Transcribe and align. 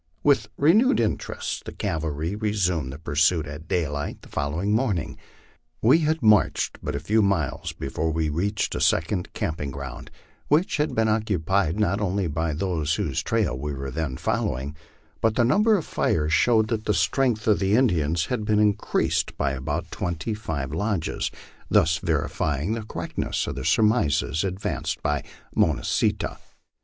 With 0.23 0.47
renewed 0.57 0.99
interest 0.99 1.65
the 1.65 1.71
cavalry 1.71 2.35
resumed 2.35 2.91
the 2.91 2.97
pursuit 2.97 3.45
at 3.45 3.67
daylight 3.67 4.23
the 4.23 4.29
following 4.29 4.71
morning. 4.73 5.15
We 5.79 5.99
had 5.99 6.23
marched 6.23 6.79
but 6.81 6.95
a 6.95 6.99
few 6.99 7.21
miles 7.21 7.71
before 7.73 8.09
we 8.09 8.27
reached 8.27 8.73
a 8.73 8.81
second 8.81 9.31
camping 9.33 9.69
ground, 9.69 10.09
which 10.47 10.77
had 10.77 10.95
been 10.95 11.07
occupied 11.07 11.79
not 11.79 12.01
only 12.01 12.25
by 12.25 12.53
those 12.55 12.95
whose 12.95 13.21
trail 13.21 13.55
we 13.55 13.73
were 13.75 13.91
then 13.91 14.17
following, 14.17 14.75
but 15.21 15.35
the 15.35 15.45
number 15.45 15.77
of 15.77 15.85
fires 15.85 16.33
showed 16.33 16.69
that 16.69 16.85
the 16.85 16.95
strength 16.95 17.45
of 17.47 17.59
the 17.59 17.75
Indians 17.75 18.25
had 18.25 18.43
been 18.43 18.57
increased 18.57 19.37
by 19.37 19.51
about 19.51 19.91
twenty 19.91 20.33
five 20.33 20.71
lodges, 20.73 21.29
thus 21.69 21.99
verifying 21.99 22.71
the 22.73 22.81
correctness 22.81 23.45
of 23.45 23.53
the 23.53 23.63
surmises 23.63 24.43
advanced 24.43 24.99
by 25.03 25.23
Mo 25.55 25.73
nah 25.73 25.83
see 25.83 26.11
tah. 26.11 26.39